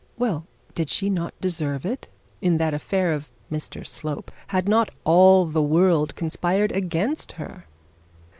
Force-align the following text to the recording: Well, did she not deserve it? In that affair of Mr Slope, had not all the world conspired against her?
Well, 0.17 0.47
did 0.73 0.89
she 0.89 1.11
not 1.11 1.39
deserve 1.39 1.85
it? 1.85 2.07
In 2.41 2.57
that 2.57 2.73
affair 2.73 3.13
of 3.13 3.29
Mr 3.51 3.85
Slope, 3.85 4.31
had 4.47 4.67
not 4.67 4.89
all 5.03 5.45
the 5.45 5.61
world 5.61 6.15
conspired 6.15 6.71
against 6.71 7.33
her? 7.33 7.67